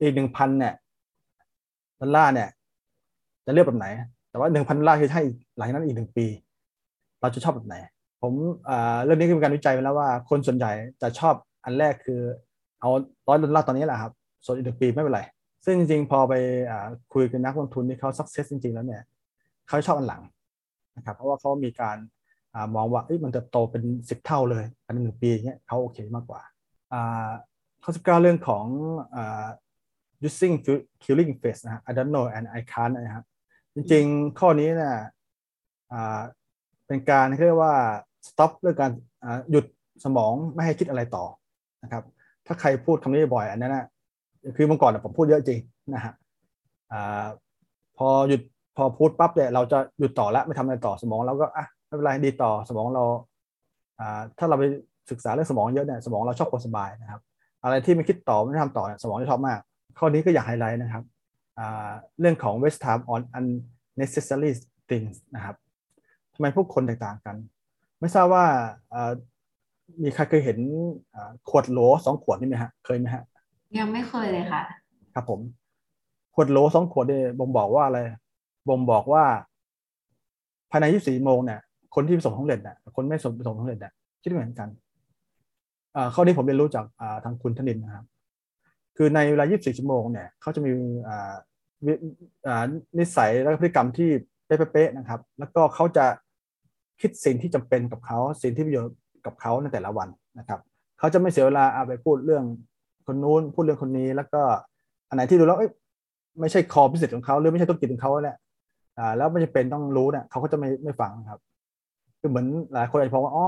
[0.00, 0.74] อีกหนึ่งพันเนี่ย
[2.00, 2.48] ดอลลาร์เนี่ย
[3.46, 3.86] จะเลือกแบบไหน
[4.30, 5.22] แต่ว่าหนึ่งพันดอลลาร์คือให้
[5.58, 6.26] หลังจากนั้นอีกหนึ่งปี
[7.20, 7.76] เราจะชอบแบบไหน
[8.22, 8.32] ผม
[9.04, 12.20] เรื่องนี้คือการวิจัยไปแล้วว่า คนส่วนใหญ่จะชอบอันแรกคือ
[12.80, 12.90] เอา
[13.28, 14.12] ร้อยดอลลาร์ตอนนี้แหละครับ
[14.44, 15.22] ส่วนอีกหนึ่งปีไม่เป็นไร
[15.64, 16.34] ซึ่งจริงๆ พอไป
[17.12, 19.02] คุยกับนักลงทุนที่เขา success จริงๆ แล้วเนี่ย
[19.68, 20.22] เขาชอบอันหลัง
[20.96, 21.96] นะครับ เพราะว่าเขามีการ
[22.54, 26.42] อมองว่ามันจะโตเป็นสิบเท่าเลยภายในหนึ่งปีเงี้ยเขาโอเคมากกว่า
[27.82, 28.66] ข้อสิบเก้าเรื่องของ
[30.26, 30.54] using
[31.02, 33.24] killing phase นะ I don't know and I can't นะครับ
[33.74, 34.96] จริงๆ ข้อนี้เนี่ย
[36.86, 37.74] เป็นการเรียกว่า
[38.28, 38.90] stop เรื่องการ
[39.50, 39.64] หยุด
[40.04, 41.24] สมองไม่ให้คิดอะไรต่อ
[41.82, 42.04] นะครับ
[42.46, 43.86] ถ้าใครพูดคำนี้บ่อยอันนั้นนะ
[44.56, 45.60] คือเมื่อก่อนผมพูดเยอะจริง
[45.94, 46.12] นะฮะ
[47.96, 48.40] พอหยุด
[48.76, 53.04] พอพูดปั๊บเนี่ยเราจะหยุดต่อแล้วไม่ทำอะไรต่อสมองเราก็อะไม่เป็นไรดีต่อสมองเรา
[54.38, 54.64] ถ้าเราไป
[55.10, 57.20] ศึกษาเรื่องสมองเยอะเนี่ยสมองเราชอบความสบายนะครับ
[57.62, 59.58] อะไรที่ไม่คิดต่อไม่ทำต่อเนี่ยสมองจะชอบมาก
[59.98, 61.04] ข้อนี้ก็อยากไฮไลท์นะครับ
[62.20, 64.50] เรื่องของ waste time on unnecessary
[64.90, 65.56] things นะครับ
[66.34, 67.36] ทำไมพวกคนแตกต่างกัน
[68.00, 68.44] ไม่ทราบว่า
[70.02, 70.58] มีใครเคยเห็น
[71.48, 73.22] ขวดโหลสองขวดนี่ไหมฮะเคยไหมฮะ
[73.78, 74.62] ยังไม่เคยเลยค่ะ
[75.14, 75.40] ครับผม
[76.34, 77.98] ขวดโหลสองขวดเนี่ยบ่งบอกว่าอะไร
[78.68, 79.24] บ่งบอกว่า
[80.70, 81.60] ภายในยี่สี่โมงเนี่ย
[81.94, 84.68] คนที่ประสบความสำเร็จเนี่ยคนไม่ประสบความสำเร็จเนี่ยคิดเหมือนกัน
[85.96, 88.04] อ่าข้อนี้ผมเรียนรู้จากาทางคุณธนินนะครับ
[88.96, 90.70] คือในเวลา 24 ชั่วโมงเนี่ยเขาจะมี
[92.98, 94.10] นิสัยและพฤติกรรมที่
[94.46, 96.06] เป๊ะๆนะครับ แล้วก็เขาจะ
[97.00, 100.60] คิดสิ่งที่จำเป็นกับเขาสิ่งที่ประโยชน์กับเขาในแต่ละวันนะครับ
[100.98, 102.44] เขาจะไม่เสียเวลาเอาไปพูดเรื่อง
[103.06, 104.42] คนนู้นพูดเรื่องคนนี้ แล้วก็
[105.08, 105.58] อันไหนที่ดูแล้ว
[106.40, 108.36] ไม่ใช่คอพิเศษของเขาหรือไม่ใช่ธุรกิจของเขาแหละ
[108.98, 111.40] อ่าแล้วไม่จำเป็นต้องรู้เนี่ยเขาก็จะไม่ไม่ฟังครับ
[112.20, 113.46] คือเหมือนหลายคนอาจจะพอว่าอ๋อ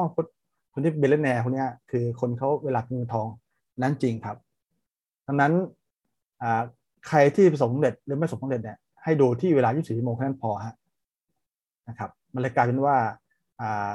[0.73, 3.27] คนที่เบลแนร์คนนี้คือคนเขาเวลาเงินทอง
[3.81, 4.37] นั้นจริงครับ
[5.27, 5.53] ดังนั้น
[6.43, 6.63] อ่า
[7.09, 10.75] ใครที่ประสบความสำเร็จหรือไม่ประสบความสำเร็จเนี่ยให้ดูที่เวลา 24 ชั่วโมงแค่นั้นพอฮะ
[11.89, 12.97] นะครับ มันเลยกลายเป็นว่า
[13.61, 13.93] อ่า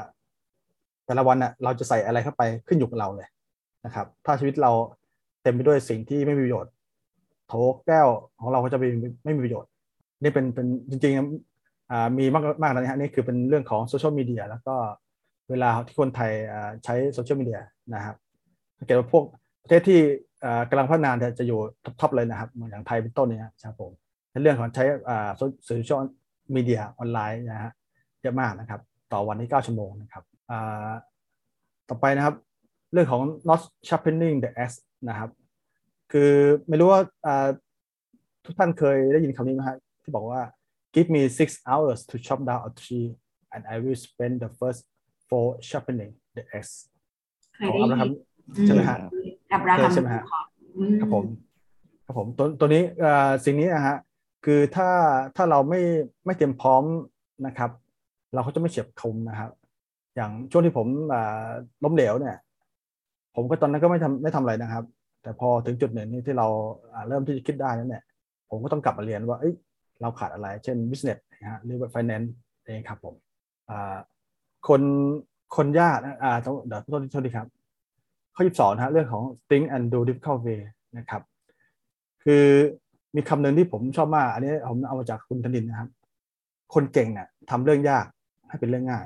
[1.05, 3.27] แต่ละวันน่ะเราจะใส่อะไรเข้าไปขึ้นอยู่กับเราเลย
[3.85, 4.71] นะครับ ถ้าชีวิตเรา
[5.47, 6.71] เต็มไปด้วยสิ่งที่ไม่มีประโยชน์
[7.47, 7.53] โถ
[7.87, 8.07] แก้ว
[8.41, 8.89] ของเราก็จะไม่
[9.25, 9.69] ไม่มีประโยชน์
[10.21, 14.75] นี่เป็นเป็นจริงๆมีมากมากนะฮะนี่คือเป็นเรื่องของโซเชียลมีเดียแล้วก็
[15.49, 16.31] เวลาที่คนไทย
[16.83, 17.59] ใช้โซเชียลมีเดีย
[17.93, 18.15] นะครับ
[18.77, 19.23] ถ้าเกิดว่าพวก
[19.63, 19.99] ประเทศที่
[20.69, 21.59] กำลังพัฒนาจะอยู่
[21.99, 23.91] top เลยนะครับอย่างไทยเป็นต้นเนี่ยครับผม
[24.31, 24.83] ในเรื่องของใช้
[25.35, 26.01] โซเชียล
[26.55, 27.71] มีเดียออนไลน์นะฮะ
[28.21, 28.81] เยอะมากนะครับ
[29.13, 30.23] ต่อวันที่9ชั่วโมงนะครับ
[31.89, 32.35] ต่อไปนะครับ
[32.93, 35.29] เรื่องของ not sharpening the axe นะครับ
[36.11, 36.31] คือ
[36.67, 37.01] ไม่รู้ว่า
[38.45, 40.41] ทุกท่านเคยได้ยินคำนี้ไหมครับที่บอกว่า
[40.95, 43.07] give me six hours to chop down a tree
[43.53, 44.81] and I will spend the first
[45.27, 46.75] four sharpening the axe
[47.67, 48.09] ของอับราฮัม
[48.65, 48.97] ใช่ไหมฮะ
[49.53, 50.23] อับราฮัมใช่ไหมฮะ
[51.01, 51.25] ครับผม
[52.05, 52.83] ครับผมตัวตัวนี้
[53.45, 53.97] สิ่งนี้นะฮะ
[54.45, 54.89] คือถ้า
[55.35, 55.81] ถ้าเราไม่
[56.25, 56.83] ไม่เตรียมพร้อม
[57.45, 57.71] นะครับ
[58.33, 59.51] เราก็จะไม่เฉียบคมนะครับ
[60.15, 60.87] อย่างช่วงที่ผม
[61.83, 62.35] ล้มเหลวเนี่ย
[63.39, 64.83] ผมก็ตอนนั้นก็ไม่ทำไม่ทำอะไรนะครับ
[65.23, 66.47] แต่พอถึงจุดหนึ่งที่เรา
[67.07, 68.03] เริ่มที่จะคิดได้นั้นเนี่ย
[68.49, 69.45] ผมก็ต้องกลับมาเรียนว่าเอ
[70.01, 72.27] เราขาดอะไร เช่น business นะฮะหรือว่า finance
[72.65, 73.15] เองครับผม
[74.67, 74.81] คน
[75.55, 77.47] คนยากอ่าเดี๋ยวต้นต้นดีครับ
[78.35, 80.59] ข้อยี่สองนะฮะเรื่องของ think and do difficult way
[80.97, 81.21] นะครับ
[82.23, 82.45] คือ
[83.15, 85.89] มีคำหนึ่งที่ผมชอบมาก อันนี้ผมเอามาจากคุณธนินนะครับ
[86.73, 88.05] คนเก่งเนี่ยทำเรื่องยาก
[88.49, 89.05] ให้เป็นเรื่องง่าย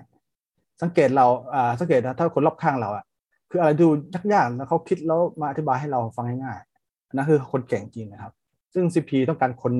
[0.81, 3.05] สังเกตเราอ่าสังเกตนะถ้าคนรอบข้างเราอะ
[3.51, 3.87] คืออะไรดู
[4.33, 8.33] ยากๆแล้วเขาคิดแล้วมาอธิบายให้เราฟังง่ายๆนั่นคือคนเก่งจริงนะครับ
[8.73, 9.73] ซึ่ง CP ต้องการคน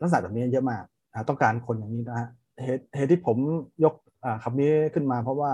[0.00, 2.28] ลักษณะแบบนี้เยอะมากนะต้องการคนอย่างนี้นะฮะ
[2.62, 3.36] เหตุเหตุที่ผม
[3.84, 3.94] ยก
[4.42, 5.52] คำนี้ขึ้นมาเพราะว่า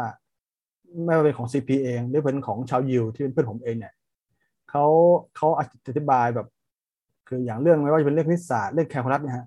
[1.04, 3.92] ไม่ว่าเป็นของ CP เองหรือเป็นของชาวยิวที่เป็นเพื่อนผมเองเนี่ย
[4.70, 4.84] เขา
[5.36, 5.62] เขาอ
[5.98, 6.46] ธิบายแบบ
[7.28, 9.46] คืออย่างเรื่องไม่ว่าจะเป็นเรื่องนิสสาเรื่องแคลคูลัสเนี่ยฮะ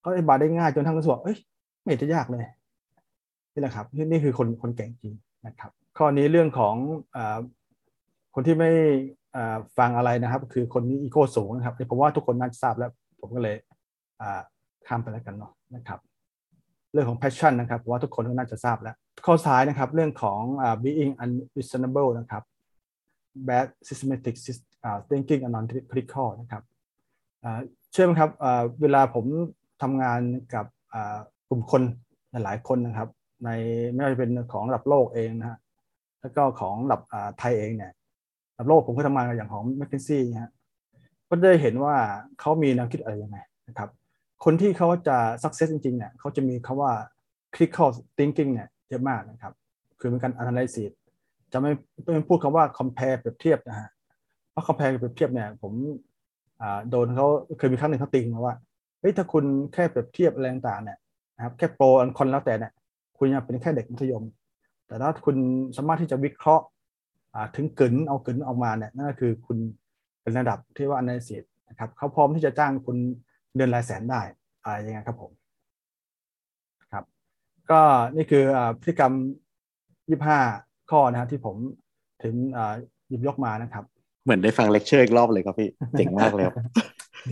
[0.00, 1.36] เขาอธิบายได้ง่ายจนทั้งรู้สึกว่าเอ้ย
[1.82, 2.44] ไม่จะยากเลย
[3.52, 5.14] นี่แหละครับนี่คือคนคนเก่งจริง
[5.46, 6.74] นะครับ ข้อนี้เรื่องของ
[7.16, 7.18] อ
[8.34, 8.70] คนที่ไม่
[9.78, 13.56] ฟังอะไรนะครับ คือคนนี้อีโก้สูงนะครับผมว่าทุกคนน่าจะทราบแล้ว ผมก็เลย
[14.86, 16.00] ข้ามไปแล้วกันเนาะนะครับ
[16.92, 20.40] เรื่องของ passion นะครับผมว่าทุกคนก็น่าจะทราบแล้ว ข้อซ้ายนะครับ เรื่องของ
[20.82, 22.42] being unreasonable นะครับ
[23.48, 24.34] bad systematic
[25.08, 26.62] thinking and non critical นะครับ
[27.92, 28.30] เชื่อไหมครับ
[28.82, 29.24] เวลาผม
[29.82, 30.20] ทำงาน
[30.54, 30.66] กับ
[31.48, 31.82] กลุ่มคน
[32.44, 33.08] หลายคนนะครับ
[33.44, 33.50] ใน
[33.92, 35.58] ไม่ว่าจะเป็นของระดับโลกเองนะฮะ
[36.24, 37.00] แล้วก็ของระดับ
[37.38, 37.92] ไทยเองเนี่ย
[38.56, 40.52] ระดับโลกผมก็ทำงานกับอย่างของ m c k เคนซี่ฮะ
[41.28, 41.94] ก็ได้เห็นว่า
[42.40, 43.88] เขามีแนวคิดอะไรยังไงนะครับ
[44.44, 46.92] คนที่เขาจะ success จริงๆเนี่ยเขาจะมีคำว่า
[47.54, 49.52] critical thinking เนี่ยเยอะมากนะครับ
[50.00, 50.90] คือเป็นการ analysis
[51.52, 51.70] จะไม่
[52.02, 53.88] ไม่พูดคำว่า compare เปรียบเทียบนะฮะ
[54.50, 55.72] เพราะ compare เปรียบเทียบเนี่ยผม
[56.60, 57.26] อ่าโดนเขา
[57.58, 58.54] เคยมีครั้งหนึ่งเขาติงมาว่า
[59.00, 60.98] เฮ้ยถ้าคุณแค่เปรียบเทียบอะไรต่างๆเนี่ย
[61.36, 62.72] นะครับแค่โปรอันคอนแล้วแต่เนี่ย
[63.18, 64.22] คุณยังเป็นแค่เด็กมัธยม
[64.86, 65.36] แต่ถ้าคุณ
[65.76, 66.64] สามารถที่จะวิเคราะห์
[67.34, 69.58] อ่าถึงกึนเอากึนออกมาเนี่ยนั่นก็คือคุณ
[70.22, 72.96] เป็นระดับที่ว่า analysis นะครับเขาพร้อมที่จะจ้างคุณ
[73.56, 74.20] เดือนรายแสนได้
[74.62, 75.30] อะไรอย่างเงี้ยครับผม
[76.92, 77.04] ครับ
[77.70, 77.80] ก็
[78.16, 79.12] นี่คืออ่าพฤติกรรม
[80.40, 81.56] 25 ข้อนะฮะที่ผม
[82.22, 82.74] ถึงอ่า
[83.08, 83.84] หยิบยกมานะครับ
[84.24, 85.68] เหมือนได้ฟังเลคเชอร์อีกรอบเลยครับพี่
[85.98, 86.56] เจ๋งมากเลยครับ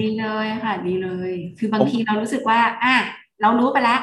[0.00, 2.94] ดีเลยค่ะ ดีเลย คือบางผมทีเรารู้สึกว่าอะ
[3.42, 4.00] เรารู้ไปแล้ว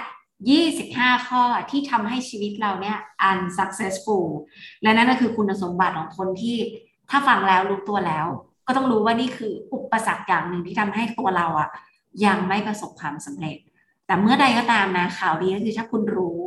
[0.48, 2.98] 25 ข้อที่ทำให้ชีวิตเราเนี่ย
[3.30, 4.26] unsuccessful
[4.82, 6.58] และนั่นก็คือคุณสมบัติของคนที่
[7.10, 8.26] ถ้าฟังแล้วรู้ตัวแล้ว
[8.68, 11.70] ก็ต้องรู้ว่านี่คืออุปสรรคอย่างหนึ่งที่ทำให้ตัวเราอะ
[12.26, 13.58] ยังไม่ประสบความสำเร็จ
[14.06, 16.40] แต่เมื่อใดก็ตามนะข่าวดีก็คือถ้าคุณรู้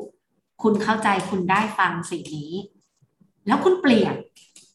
[0.62, 2.52] คุณเข้าใจคุณได้ฟังสิ่งนี้
[3.46, 4.14] แล้วคุณเปลี่ยน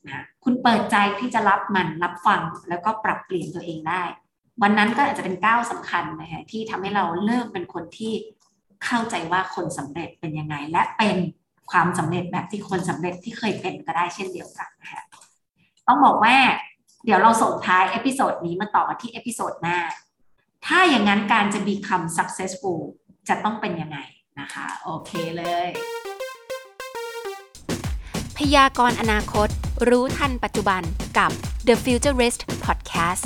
[0.08, 4.04] นะคุณเปิดใจที่จะรับมันรับฟังแล้วก็ปรับเปลี่ยนตัวเองได้
[4.62, 8.14] วันนั้นก็อาจจะเป็นก้าวสำคัญนะคะที่ทำให้เราเริ่มเป็นคนที่
[8.86, 11.18] เข้าใจว่าคนสำเร็จเป็นยังไง และเป็น
[11.72, 15.04] ความสำเร็จแบบที่คนสำเร็จที่เคยเป็นก็ได้เช่นเดียวกันนะคะ
[15.88, 16.36] ต้องบอกว่า
[17.06, 19.80] เดี๋ยวเราส่งท้าย episode นี้มาต่อกันที่ episode หน้า
[20.66, 22.80] ถ้าอย่างนั้นการจะ become successful
[23.30, 23.98] จะต้องเป็นยังไง
[24.40, 25.70] นะคะ โอเคเลย
[28.38, 29.50] พยากรณ์อนาคต
[29.90, 30.82] รู้ทันปัจจุบัน
[31.18, 31.32] กับ
[31.68, 33.26] The Futurist Podcast